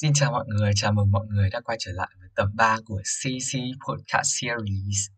[0.00, 2.76] Xin chào mọi người, chào mừng mọi người đã quay trở lại với tập 3
[2.86, 5.17] của CC Podcast Series.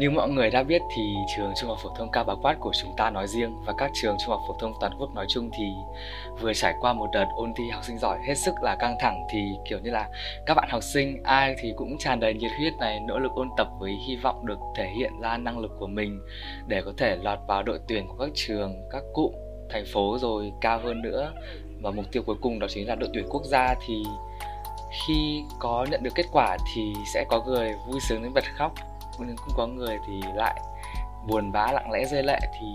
[0.00, 2.72] Như mọi người đã biết thì trường Trung học phổ thông Cao Bá Quát của
[2.82, 5.50] chúng ta nói riêng và các trường Trung học phổ thông toàn quốc nói chung
[5.58, 5.64] thì
[6.40, 9.26] vừa trải qua một đợt ôn thi học sinh giỏi hết sức là căng thẳng
[9.30, 10.08] thì kiểu như là
[10.46, 13.48] các bạn học sinh ai thì cũng tràn đầy nhiệt huyết này nỗ lực ôn
[13.56, 16.20] tập với hy vọng được thể hiện ra năng lực của mình
[16.66, 19.32] để có thể lọt vào đội tuyển của các trường, các cụm,
[19.70, 21.32] thành phố rồi cao hơn nữa.
[21.82, 24.02] Và mục tiêu cuối cùng đó chính là đội tuyển quốc gia thì
[25.06, 28.72] khi có nhận được kết quả thì sẽ có người vui sướng đến bật khóc
[29.18, 30.60] nhưng cũng có người thì lại
[31.26, 32.38] buồn bã lặng lẽ rơi lệ.
[32.60, 32.66] Thì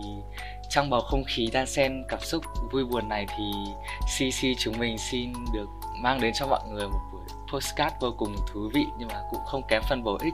[0.70, 3.52] trong bầu không khí đan xen cảm xúc vui buồn này thì
[4.02, 5.70] CC chúng mình xin được
[6.02, 7.22] mang đến cho mọi người một buổi
[7.54, 10.34] postcard vô cùng thú vị nhưng mà cũng không kém phần bổ ích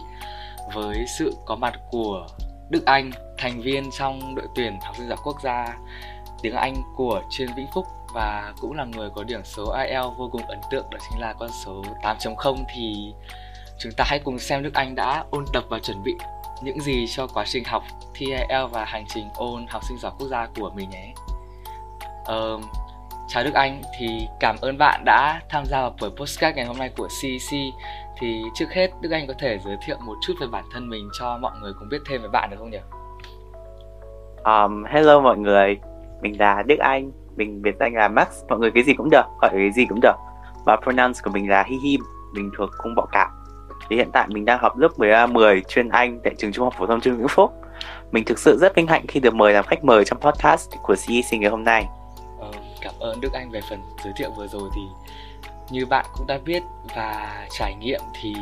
[0.73, 2.27] với sự có mặt của
[2.71, 5.77] Đức Anh, thành viên trong đội tuyển học sinh giỏi quốc gia
[6.41, 7.87] tiếng Anh của chuyên Vĩnh Phúc.
[8.13, 11.33] Và cũng là người có điểm số IELTS vô cùng ấn tượng đó chính là
[11.39, 13.13] con số 8.0 thì
[13.83, 16.15] Chúng ta hãy cùng xem Đức Anh đã ôn tập và chuẩn bị
[16.63, 20.11] những gì cho quá trình học thi IELTS và hành trình ôn học sinh giỏi
[20.19, 21.13] quốc gia của mình nhé.
[22.21, 22.61] Uh,
[23.27, 26.77] chào Đức Anh, thì cảm ơn bạn đã tham gia vào buổi postcard ngày hôm
[26.77, 27.59] nay của CEC.
[28.19, 31.09] Thì trước hết Đức Anh có thể giới thiệu một chút về bản thân mình
[31.19, 32.81] cho mọi người cùng biết thêm về bạn được không nhỉ?
[34.43, 35.79] Um, hello mọi người,
[36.21, 39.25] mình là Đức Anh, mình biệt danh là Max, mọi người cái gì cũng được,
[39.41, 40.15] gọi cái gì cũng được.
[40.65, 42.01] Và pronouns của mình là Hi Him,
[42.33, 43.27] mình thuộc cung bọ cạp
[43.91, 44.89] thì hiện tại mình đang học lớp
[45.29, 47.53] 10 chuyên Anh tại trường Trung học phổ thông Trương Vĩnh Phúc.
[48.11, 50.95] Mình thực sự rất vinh hạnh khi được mời làm khách mời trong podcast của
[50.95, 51.85] CEC ngày hôm nay.
[52.39, 54.81] Ờ, cảm ơn Đức Anh về phần giới thiệu vừa rồi thì
[55.71, 56.63] như bạn cũng đã biết
[56.95, 58.33] và trải nghiệm thì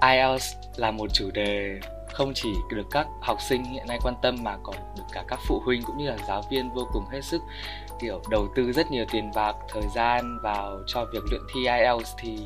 [0.00, 1.80] IELTS là một chủ đề
[2.12, 5.38] không chỉ được các học sinh hiện nay quan tâm mà còn được cả các
[5.46, 7.42] phụ huynh cũng như là giáo viên vô cùng hết sức
[8.00, 12.12] kiểu đầu tư rất nhiều tiền bạc thời gian vào cho việc luyện thi IELTS
[12.18, 12.38] thì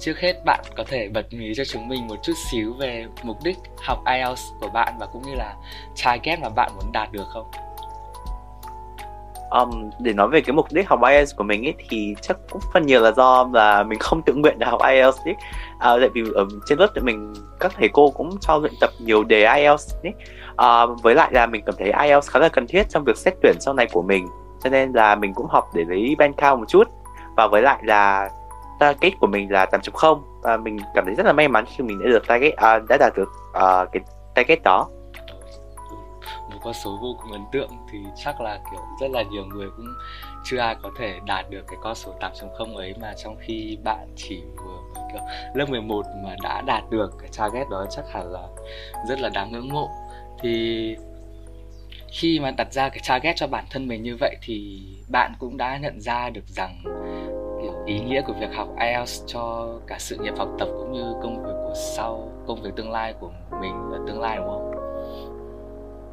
[0.00, 3.36] Trước hết bạn có thể bật mí cho chúng mình một chút xíu về mục
[3.44, 3.56] đích
[3.86, 5.54] học IELTS của bạn và cũng như là
[6.04, 7.50] target mà bạn muốn đạt được không?
[9.50, 12.62] Um, để nói về cái mục đích học IELTS của mình ấy thì chắc cũng
[12.72, 15.34] phần nhiều là do là mình không tự nguyện để học IELTS ấy.
[15.78, 18.90] À, tại vì ở trên lớp thì mình các thầy cô cũng cho luyện tập
[18.98, 20.12] nhiều đề IELTS ấy.
[20.56, 23.34] À, với lại là mình cảm thấy IELTS khá là cần thiết trong việc xét
[23.42, 24.26] tuyển sau này của mình
[24.64, 26.88] cho nên là mình cũng học để lấy band cao một chút
[27.36, 28.30] và với lại là
[28.80, 31.98] target của mình là 8.0 và mình cảm thấy rất là may mắn khi mình
[31.98, 34.02] đã được target à, đã đạt được à, cái
[34.34, 34.88] target đó.
[36.50, 39.68] Một con số vô cùng ấn tượng thì chắc là kiểu rất là nhiều người
[39.76, 39.86] cũng
[40.44, 44.08] chưa ai có thể đạt được cái con số 8.0 ấy mà trong khi bạn
[44.16, 45.22] chỉ vừa kiểu
[45.54, 48.42] lớp 11 mà đã đạt được cái target đó chắc hẳn là
[49.08, 49.88] rất là đáng ngưỡng mộ.
[50.42, 50.96] Thì
[52.12, 55.56] khi mà đặt ra cái target cho bản thân mình như vậy thì bạn cũng
[55.56, 56.82] đã nhận ra được rằng
[57.90, 61.42] ý nghĩa của việc học IELTS cho cả sự nghiệp học tập cũng như công
[61.42, 63.30] việc của sau công việc tương lai của
[63.60, 64.70] mình ở tương lai đúng không?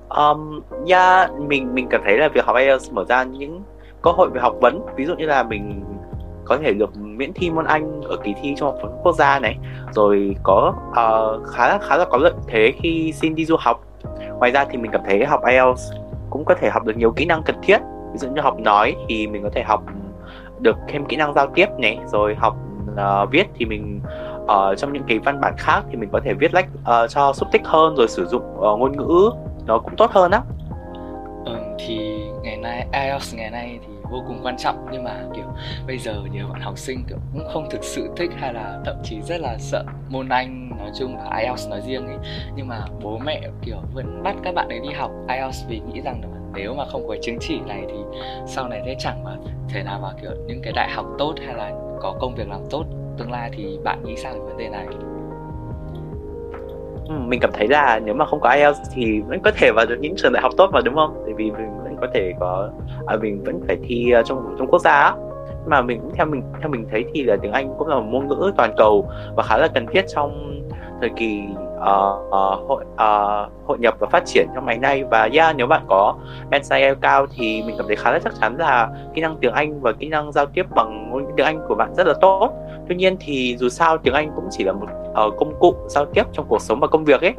[0.10, 3.62] Um, yeah, mình mình cảm thấy là việc học IELTS mở ra những
[4.02, 4.86] cơ hội về học vấn.
[4.96, 5.84] Ví dụ như là mình
[6.46, 9.16] có thể được miễn thi môn Anh ở kỳ thi trung học phổ thông quốc
[9.16, 9.58] gia này.
[9.92, 13.84] Rồi có uh, khá là khá là có lợi thế khi xin đi du học.
[14.38, 15.92] Ngoài ra thì mình cảm thấy học IELTS
[16.30, 17.78] cũng có thể học được nhiều kỹ năng cần thiết.
[18.12, 19.84] Ví dụ như học nói thì mình có thể học
[20.60, 22.58] được thêm kỹ năng giao tiếp này rồi học
[22.92, 24.02] uh, viết thì mình
[24.44, 27.34] uh, trong những cái văn bản khác thì mình có thể viết lách uh, cho
[27.34, 29.30] xúc tích hơn rồi sử dụng uh, ngôn ngữ
[29.66, 30.42] nó cũng tốt hơn á.
[31.46, 35.46] Ừ, thì ngày nay IELTS ngày nay thì vô cùng quan trọng nhưng mà kiểu
[35.88, 38.96] bây giờ nhiều bạn học sinh kiểu cũng không thực sự thích hay là thậm
[39.04, 42.18] chí rất là sợ môn Anh nói chung và IELTS nói riêng ấy.
[42.56, 46.02] Nhưng mà bố mẹ kiểu vẫn bắt các bạn ấy đi học IELTS vì nghĩ
[46.02, 49.32] rằng là nếu mà không có chứng chỉ này thì sau này sẽ chẳng mà
[49.70, 51.72] thể nào vào kiểu những cái đại học tốt hay là
[52.02, 52.86] có công việc làm tốt
[53.18, 54.86] tương lai thì bạn nghĩ sao về vấn đề này
[57.10, 59.98] mình cảm thấy là nếu mà không có IELTS thì vẫn có thể vào được
[60.00, 61.24] những trường đại học tốt mà đúng không?
[61.26, 62.70] Tại vì mình vẫn có thể có
[63.06, 65.16] à, mình vẫn phải thi ờ, trong trong quốc gia
[65.66, 68.06] mà mình cũng theo mình theo mình thấy thì là tiếng Anh cũng là một
[68.10, 70.62] ngôn ngữ toàn cầu và khá là cần thiết trong
[71.02, 71.42] thời kỳ
[71.78, 75.04] uh, uh, hội uh, hội nhập và phát triển trong ngày nay.
[75.12, 76.16] Và yeah nếu bạn có
[76.50, 79.82] NCIL cao thì mình cảm thấy khá là chắc chắn là kỹ năng tiếng Anh
[79.82, 82.52] và kỹ năng giao tiếp bằng ngôn ngữ tiếng Anh của bạn rất là tốt.
[82.90, 86.06] Tuy nhiên thì dù sao tiếng Anh cũng chỉ là một uh, công cụ giao
[86.06, 87.34] tiếp trong cuộc sống và công việc ấy.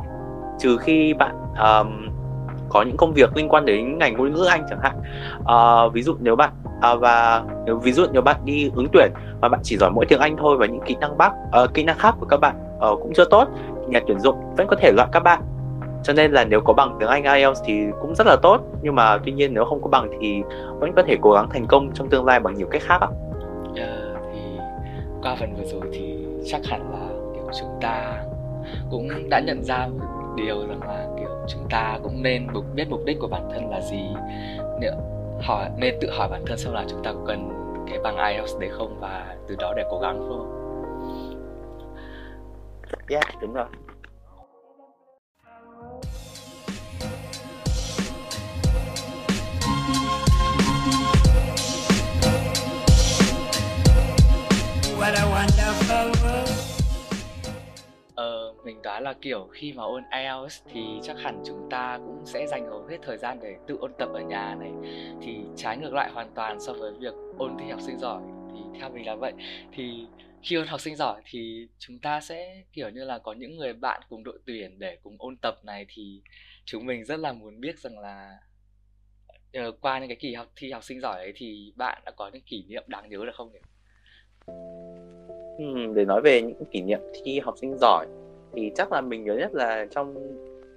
[0.59, 2.09] Trừ khi bạn um,
[2.69, 4.97] có những công việc liên quan đến ngành ngôn ngữ Anh chẳng hạn.
[5.41, 6.51] Uh, ví dụ nếu bạn
[6.81, 10.07] à, và nếu ví dụ nếu bạn đi ứng tuyển mà bạn chỉ giỏi mỗi
[10.07, 11.33] tiếng Anh thôi và những kỹ năng bác
[11.65, 13.49] uh, kỹ năng khác của các bạn uh, cũng chưa tốt
[13.91, 15.43] nhà tuyển dụng vẫn có thể loại các bạn
[16.03, 18.95] cho nên là nếu có bằng tiếng Anh IELTS thì cũng rất là tốt nhưng
[18.95, 20.43] mà tuy nhiên nếu không có bằng thì
[20.79, 23.09] vẫn có thể cố gắng thành công trong tương lai bằng nhiều cách khác ạ.
[23.77, 24.41] Yeah, thì
[25.23, 28.23] qua phần vừa rồi thì chắc hẳn là kiểu chúng ta
[28.91, 33.01] cũng đã nhận ra một điều rằng là kiểu chúng ta cũng nên biết mục
[33.05, 34.03] đích của bản thân là gì
[34.81, 34.93] nếu
[35.41, 37.49] hỏi nên tự hỏi bản thân xem là chúng ta cần
[37.91, 40.68] cái bằng IELTS đấy không và từ đó để cố gắng không?
[43.09, 43.67] Yeah, đúng rồi.
[54.99, 56.69] What a wonderful world.
[58.15, 62.23] Ờ, mình đoán là kiểu khi mà ôn IELTS thì chắc hẳn chúng ta cũng
[62.25, 64.73] sẽ dành hầu hết thời gian để tự ôn tập ở nhà này
[65.23, 68.59] thì trái ngược lại hoàn toàn so với việc ôn thi học sinh giỏi thì
[68.81, 69.33] theo mình là vậy
[69.73, 70.07] thì
[70.43, 73.73] khi ôn học sinh giỏi thì chúng ta sẽ kiểu như là có những người
[73.73, 76.21] bạn cùng đội tuyển để cùng ôn tập này thì
[76.65, 78.39] chúng mình rất là muốn biết rằng là
[79.59, 82.31] uh, qua những cái kỳ học thi học sinh giỏi ấy thì bạn đã có
[82.33, 83.59] những kỷ niệm đáng nhớ được không nhỉ?
[85.59, 88.07] Ừ, để nói về những kỷ niệm thi học sinh giỏi
[88.55, 90.15] thì chắc là mình nhớ nhất là trong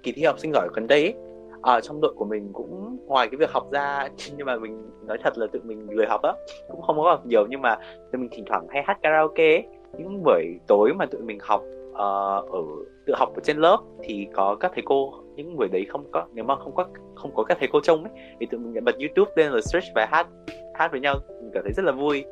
[0.02, 1.14] kỳ thi học sinh giỏi gần đây ấy,
[1.62, 5.18] ở trong đội của mình cũng ngoài cái việc học ra nhưng mà mình nói
[5.22, 6.32] thật là tự mình lười học á
[6.70, 7.78] cũng không có học nhiều nhưng mà
[8.12, 9.66] tụi mình thỉnh thoảng hay hát karaoke ấy.
[9.98, 12.62] những buổi tối mà tụi mình học uh, ở
[13.06, 16.24] tự học ở trên lớp thì có các thầy cô những buổi đấy không có
[16.32, 18.98] nếu mà không có không có các thầy cô trông ấy thì tụi mình bật
[18.98, 20.26] youtube lên rồi search và hát
[20.74, 22.24] hát với nhau mình cảm thấy rất là vui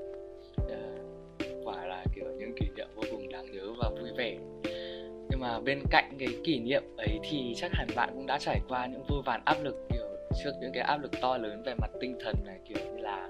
[5.65, 9.03] bên cạnh cái kỷ niệm ấy thì chắc hẳn bạn cũng đã trải qua những
[9.09, 10.07] vô vàn áp lực kiểu
[10.45, 13.29] trước những cái áp lực to lớn về mặt tinh thần này kiểu như là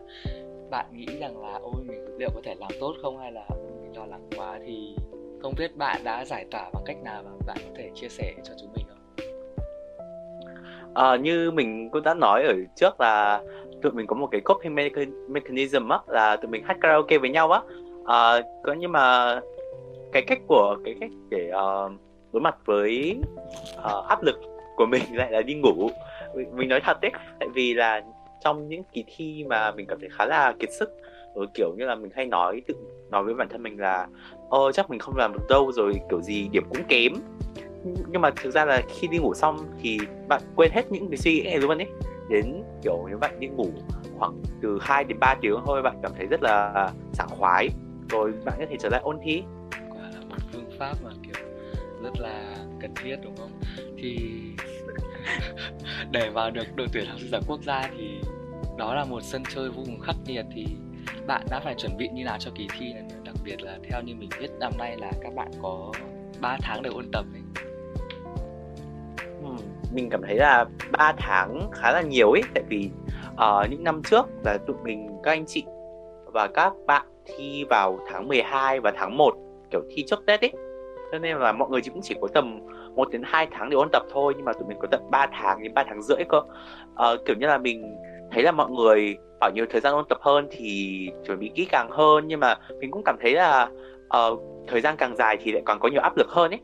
[0.70, 3.18] bạn nghĩ rằng là ôi mình liệu có thể làm tốt không?
[3.18, 4.58] Hay là mình lo lắng quá?
[4.66, 4.96] Thì
[5.42, 8.34] không biết bạn đã giải tỏa bằng cách nào và bạn có thể chia sẻ
[8.44, 8.96] cho chúng mình không?
[10.94, 13.42] À, như mình cũng đã nói ở trước là
[13.82, 14.74] tụi mình có một cái coping
[15.28, 17.60] mechanism á là tụi mình hát karaoke với nhau á.
[18.06, 19.36] À, có nhưng mà
[20.12, 21.92] cái cách của cái cách để uh,
[22.32, 23.20] đối mặt với
[23.78, 24.40] uh, áp lực
[24.76, 25.90] của mình lại là đi ngủ.
[26.52, 27.10] Mình nói thật đấy
[27.40, 28.02] tại vì là
[28.44, 30.90] trong những kỳ thi mà mình cảm thấy khá là kiệt sức
[31.34, 32.74] rồi kiểu như là mình hay nói tự
[33.10, 34.06] nói với bản thân mình là
[34.50, 37.12] ơ chắc mình không làm được đâu rồi kiểu gì điểm cũng kém.
[37.84, 39.98] Nhưng mà thực ra là khi đi ngủ xong thì
[40.28, 41.88] bạn quên hết những cái suy nghĩ này luôn ấy.
[42.28, 43.68] Đến kiểu nếu bạn đi ngủ
[44.18, 47.68] khoảng từ 2 đến 3 tiếng thôi bạn cảm thấy rất là sảng khoái
[48.10, 49.42] rồi bạn có thể trở lại ôn thi.
[50.78, 51.49] Pháp mà kiểu
[52.02, 53.50] rất là cần thiết đúng không?
[53.98, 54.40] Thì
[56.10, 58.20] để vào được đội tuyển học sinh giỏi quốc gia thì
[58.78, 60.44] đó là một sân chơi vô cùng khắc nghiệt.
[60.54, 60.66] Thì
[61.26, 63.02] bạn đã phải chuẩn bị như nào cho kỳ thi này?
[63.24, 65.92] Đặc biệt là theo như mình biết năm nay là các bạn có
[66.40, 67.64] 3 tháng để ôn tập ấy.
[69.42, 72.90] Ừ, mình cảm thấy là 3 tháng khá là nhiều ấy tại vì
[73.36, 75.64] ở uh, những năm trước là tụi mình các anh chị
[76.32, 79.34] và các bạn thi vào tháng 12 và tháng 1
[79.70, 80.52] kiểu thi trước Tết ấy
[81.12, 82.60] cho nên là mọi người cũng chỉ có tầm
[82.94, 85.26] 1 đến 2 tháng để ôn tập thôi nhưng mà tụi mình có tận 3
[85.32, 86.40] tháng đến 3 tháng rưỡi cơ.
[86.96, 87.96] À, kiểu như là mình
[88.32, 91.64] thấy là mọi người ở nhiều thời gian ôn tập hơn thì chuẩn bị kỹ
[91.64, 93.68] càng hơn nhưng mà mình cũng cảm thấy là
[94.18, 96.60] uh, thời gian càng dài thì lại còn có nhiều áp lực hơn ấy.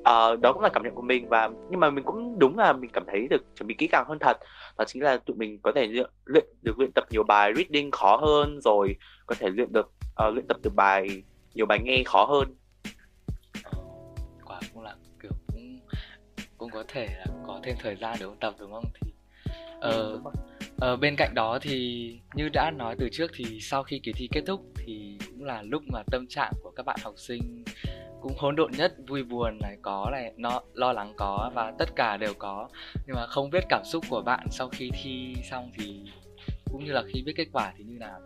[0.00, 2.72] Uh, đó cũng là cảm nhận của mình và nhưng mà mình cũng đúng là
[2.72, 4.36] mình cảm thấy được chuẩn bị kỹ càng hơn thật.
[4.78, 7.90] Đó chính là tụi mình có thể luyện, luyện được luyện tập nhiều bài reading
[7.90, 9.90] khó hơn rồi có thể luyện được
[10.28, 11.22] uh, luyện tập được bài
[11.54, 12.54] nhiều bài nghe khó hơn.
[16.76, 18.84] Có thể là có thêm thời gian để ôn tập đúng không?
[18.94, 19.12] Thì
[19.80, 20.20] ờ,
[20.80, 24.28] ờ, bên cạnh đó thì như đã nói từ trước thì sau khi kỳ thi
[24.32, 27.64] kết thúc thì cũng là lúc mà tâm trạng của các bạn học sinh
[28.20, 31.96] cũng hỗn độn nhất vui buồn này có này nó lo lắng có và tất
[31.96, 32.68] cả đều có.
[33.06, 36.00] Nhưng mà không biết cảm xúc của bạn sau khi thi xong thì
[36.72, 38.20] cũng như là khi biết kết quả thì như nào?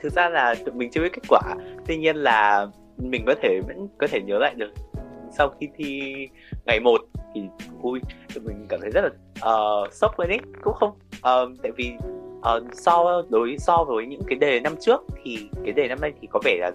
[0.00, 1.54] Thực ra là mình chưa biết kết quả.
[1.86, 4.72] Tuy nhiên là mình có thể vẫn có thể nhớ lại được
[5.32, 6.12] sau khi thi
[6.66, 7.00] ngày một
[7.34, 7.40] thì
[7.80, 8.00] vui.
[8.34, 9.10] Tụi mình cảm thấy rất là
[9.52, 11.92] uh, sốc lên ấy cũng không uh, tại vì
[12.38, 16.12] uh, so đối so với những cái đề năm trước thì cái đề năm nay
[16.20, 16.70] thì có vẻ là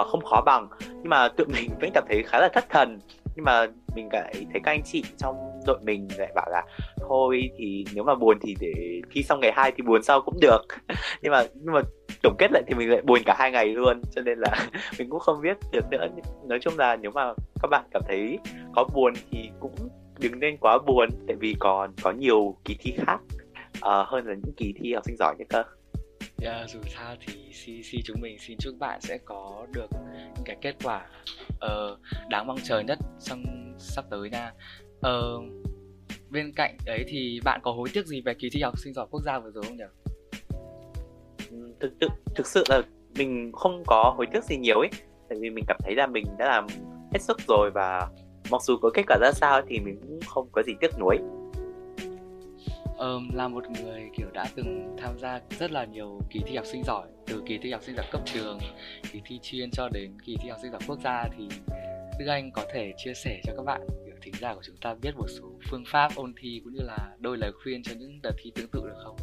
[0.00, 0.68] uh, không khó bằng.
[0.88, 2.98] Nhưng mà tụi mình vẫn cảm thấy khá là thất thần.
[3.36, 6.62] Nhưng mà mình lại thấy các anh chị trong đội mình lại bảo là
[7.08, 8.72] thôi thì nếu mà buồn thì để
[9.10, 10.62] thi xong ngày hai thì buồn sau cũng được.
[11.22, 11.80] Nhưng mà nhưng mà
[12.22, 14.02] tổng kết lại thì mình lại buồn cả hai ngày luôn.
[14.14, 14.68] Cho nên là
[14.98, 16.06] mình cũng không biết được nữa.
[16.48, 18.38] Nói chung là nếu mà các bạn cảm thấy
[18.74, 19.74] có buồn thì cũng
[20.18, 23.20] đừng nên quá buồn tại vì còn có nhiều kỳ thi khác
[23.76, 25.62] uh, hơn là những kỳ thi học sinh giỏi nữa cơ.
[26.42, 29.86] Yeah, dù sao thì CC chúng mình xin chúc bạn sẽ có được
[30.34, 31.06] những cái kết quả
[31.50, 31.98] uh,
[32.28, 33.44] đáng mong chờ nhất trong
[33.78, 34.52] sắp tới nha.
[34.98, 35.44] Uh,
[36.30, 39.06] bên cạnh đấy thì bạn có hối tiếc gì về kỳ thi học sinh giỏi
[39.10, 39.84] quốc gia vừa rồi không nhỉ?
[41.80, 42.82] Thực thực thực sự là
[43.14, 44.90] mình không có hối tiếc gì nhiều ấy
[45.28, 46.66] tại vì mình cảm thấy là mình đã làm
[47.12, 48.08] hết sức rồi và
[48.50, 51.18] mặc dù có kết quả ra sao thì mình cũng không có gì tiếc nuối
[52.98, 56.66] um, là một người kiểu đã từng tham gia rất là nhiều kỳ thi học
[56.66, 58.58] sinh giỏi từ kỳ thi học sinh giỏi cấp trường
[59.12, 61.48] kỳ thi chuyên cho đến kỳ thi học sinh giỏi quốc gia thì
[62.18, 64.94] Đức Anh có thể chia sẻ cho các bạn kiểu thính giả của chúng ta
[65.02, 68.20] biết một số phương pháp ôn thi cũng như là đôi lời khuyên cho những
[68.22, 69.16] đợt thi tương tự được không?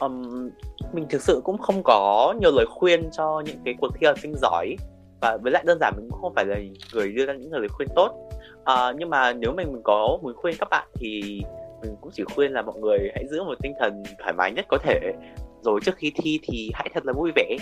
[0.00, 0.50] Um,
[0.92, 4.18] mình thực sự cũng không có nhiều lời khuyên cho những cái cuộc thi học
[4.18, 4.76] sinh giỏi
[5.24, 6.56] và với lại đơn giản mình cũng không phải là
[6.94, 8.28] người đưa ra những lời khuyên tốt.
[8.64, 11.42] À, nhưng mà nếu mình mình có muốn khuyên các bạn thì
[11.82, 14.64] mình cũng chỉ khuyên là mọi người hãy giữ một tinh thần thoải mái nhất
[14.68, 15.12] có thể.
[15.60, 17.56] Rồi trước khi thi thì hãy thật là vui vẻ.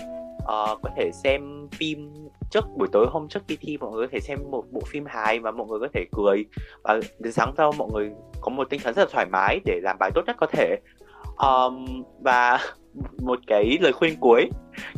[0.47, 2.11] À, có thể xem phim
[2.51, 5.05] trước buổi tối hôm trước khi thi mọi người có thể xem một bộ phim
[5.07, 6.45] hài và mọi người có thể cười.
[6.85, 9.81] Và đến sáng sau mọi người có một tinh thần rất là thoải mái để
[9.83, 10.77] làm bài tốt nhất có thể.
[11.37, 12.59] Um, và
[13.23, 14.51] một cái lời khuyên cuối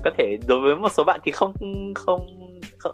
[0.05, 1.53] có thể đối với một số bạn thì không
[1.95, 2.44] không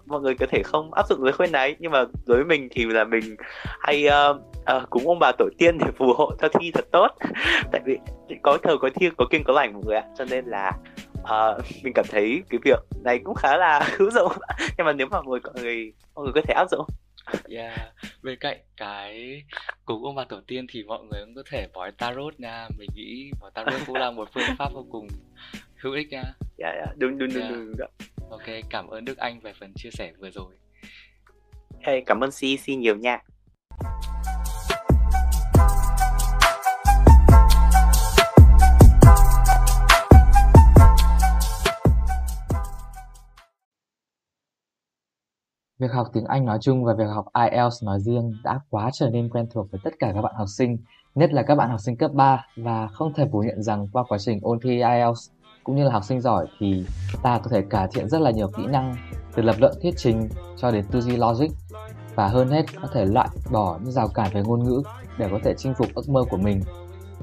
[0.07, 2.69] mọi người có thể không áp dụng lời khuyên này nhưng mà đối với mình
[2.71, 3.37] thì là mình
[3.81, 4.37] hay uh,
[4.77, 7.09] uh, cúng ông bà tổ tiên để phù hộ cho thi thật tốt
[7.73, 7.99] tại vì
[8.43, 10.73] có thờ có thiêng có kiêng có lành mọi người ạ cho nên là
[11.23, 14.33] uh, mình cảm thấy cái việc này cũng khá là hữu dụng
[14.79, 16.87] nhưng mà nếu mà mọi người mọi người có thể áp dụng
[17.49, 17.93] Yeah.
[18.23, 19.43] Bên cạnh cái
[19.85, 22.69] cúng ông bà tổ tiên thì mọi người cũng có thể bói tarot nha.
[22.79, 25.09] Mình nghĩ bói tarot cũng là một phương pháp vô cùng
[25.77, 26.23] hữu ích nha.
[26.59, 26.99] Yeah, yeah.
[26.99, 27.55] Đúng đúng đúng yeah.
[27.55, 27.73] đúng.
[27.79, 27.91] đúng.
[28.31, 30.55] Ok, cảm ơn Đức Anh về phần chia sẻ vừa rồi.
[31.81, 33.19] Hey, cảm ơn CC nhiều nha.
[45.79, 49.11] Việc học tiếng Anh nói chung và việc học IELTS nói riêng đã quá trở
[49.11, 50.79] nên quen thuộc với tất cả các bạn học sinh,
[51.15, 54.05] nhất là các bạn học sinh cấp 3 và không thể phủ nhận rằng qua
[54.09, 55.31] quá trình ôn thi IELTS
[55.65, 56.85] cũng như là học sinh giỏi thì
[57.23, 58.97] ta có thể cải thiện rất là nhiều kỹ năng
[59.35, 61.49] từ lập luận thuyết trình cho đến tư duy logic
[62.15, 64.83] và hơn hết có thể loại bỏ những rào cản về ngôn ngữ
[65.19, 66.61] để có thể chinh phục ước mơ của mình.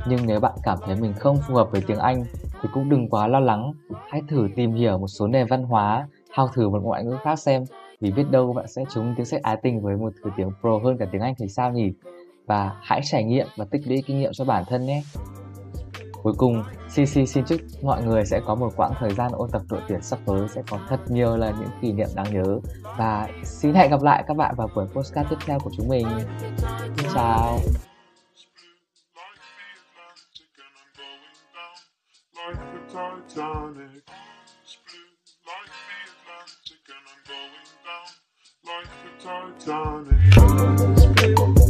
[0.08, 2.26] Nhưng nếu bạn cảm thấy mình không phù hợp với tiếng Anh
[2.62, 3.74] thì cũng đừng quá lo lắng,
[4.10, 7.40] hãy thử tìm hiểu một số nền văn hóa, thao thử một ngoại ngữ khác
[7.40, 7.64] xem
[8.02, 10.80] vì biết đâu bạn sẽ trúng tiếng sách ái tình với một thứ tiếng pro
[10.84, 11.94] hơn cả tiếng Anh thì sao nhỉ?
[12.46, 15.04] Và hãy trải nghiệm và tích lũy kinh nghiệm cho bản thân nhé.
[16.24, 19.62] Cuối cùng, CC xin chúc mọi người sẽ có một quãng thời gian ôn tập
[19.70, 22.60] đội tuyển sắp tới sẽ có thật nhiều là những kỷ niệm đáng nhớ
[22.98, 26.08] và xin hẹn gặp lại các bạn vào buổi postcard tiếp theo của chúng mình.
[26.98, 27.60] Xin chào.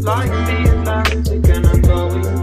[0.08, 1.28] like the Titanic.
[1.28, 2.37] Like the